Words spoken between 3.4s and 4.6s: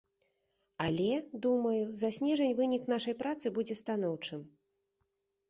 будзе станоўчым.